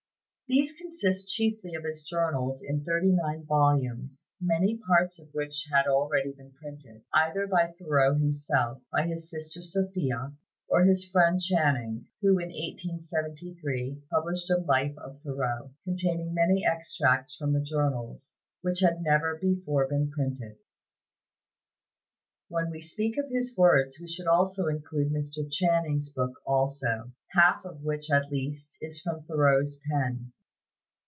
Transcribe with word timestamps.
These 0.47 0.73
consist 0.73 1.29
chiefly 1.29 1.75
of 1.75 1.85
his 1.85 2.03
journals 2.03 2.61
in 2.61 2.83
thirty 2.83 3.13
nine 3.13 3.45
volumes, 3.45 4.27
many 4.41 4.77
parts 4.79 5.17
of 5.17 5.29
which 5.31 5.65
had 5.71 5.87
already 5.87 6.33
been 6.33 6.51
printed, 6.51 7.03
either 7.13 7.47
by 7.47 7.73
Thoreau 7.79 8.15
himself, 8.15 8.81
by 8.91 9.07
his 9.07 9.29
sister 9.29 9.61
Sophia, 9.61 10.33
or 10.67 10.83
his 10.83 11.07
friend 11.09 11.39
Channing, 11.39 12.07
who, 12.19 12.31
in 12.31 12.49
1873, 12.49 14.01
published 14.11 14.49
a 14.49 14.57
life 14.57 14.93
of 14.97 15.21
Thoreau, 15.23 15.71
containing 15.85 16.33
many 16.33 16.65
extracts 16.67 17.33
from 17.33 17.53
the 17.53 17.61
journals, 17.61 18.33
which 18.61 18.81
had 18.81 19.01
never 19.01 19.37
before 19.39 19.87
been 19.87 20.11
printed. 20.11 20.57
When 22.49 22.69
we 22.71 22.81
speak 22.81 23.17
of 23.17 23.29
his 23.29 23.55
works, 23.55 24.01
we 24.01 24.07
should 24.09 24.27
include 24.69 25.13
Mr. 25.13 25.49
Channing's 25.49 26.09
book 26.09 26.33
also, 26.45 27.13
half 27.29 27.63
of 27.63 27.83
which, 27.85 28.11
at 28.11 28.29
least, 28.29 28.75
is 28.81 28.99
from 29.01 29.23
Thoreau's 29.23 29.79
pen. 29.89 30.33